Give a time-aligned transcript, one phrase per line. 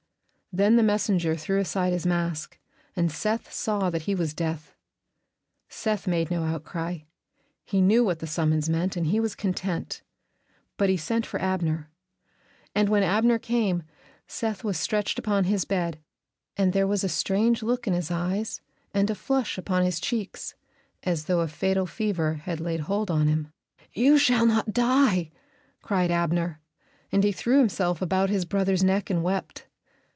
[0.53, 2.59] Then the messenger threw aside his mask,
[2.93, 4.75] and Seth saw that he was Death.
[5.69, 6.97] Seth made no outcry;
[7.63, 10.01] he knew what the summons meant, and he was content.
[10.75, 11.89] But he sent for Abner.
[12.75, 13.83] And when Abner came,
[14.27, 16.01] Seth was stretched upon his bed,
[16.57, 18.59] and there was a strange look in his eyes
[18.93, 20.55] and a flush upon his cheeks,
[21.03, 23.53] as though a fatal fever had laid hold on him.
[23.93, 25.31] "You shall not die!"
[25.81, 26.59] cried Abner,
[27.09, 29.67] and he threw himself about his brother's neck and wept.